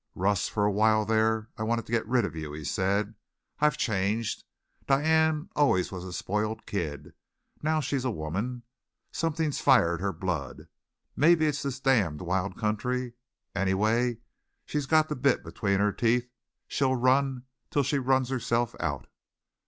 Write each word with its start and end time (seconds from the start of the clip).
"Russ, 0.15 0.47
for 0.47 0.65
a 0.65 0.71
while 0.71 1.05
there 1.05 1.49
I 1.57 1.61
wanted 1.61 1.85
to 1.85 1.91
get 1.91 2.07
rid 2.07 2.25
of 2.25 2.35
you," 2.35 2.53
he 2.53 2.63
said. 2.63 3.13
"I've 3.59 3.77
changed. 3.77 4.43
Diane 4.87 5.49
always 5.55 5.91
was 5.91 6.03
a 6.03 6.11
spoiled 6.11 6.65
kid. 6.65 7.13
Now 7.61 7.81
she's 7.81 8.03
a 8.03 8.09
woman. 8.09 8.63
Something's 9.11 9.61
fired 9.61 10.01
her 10.01 10.11
blood. 10.11 10.67
Maybe 11.15 11.45
it's 11.45 11.61
this 11.61 11.79
damned 11.79 12.21
wild 12.23 12.57
country. 12.57 13.13
Anyway, 13.53 14.17
she's 14.65 14.87
got 14.87 15.07
the 15.07 15.15
bit 15.15 15.43
between 15.43 15.77
her 15.79 15.91
teeth. 15.93 16.27
She'll 16.67 16.95
run 16.95 17.43
till 17.69 17.83
she's 17.83 17.99
run 17.99 18.25
herself 18.25 18.75
out. 18.79 19.05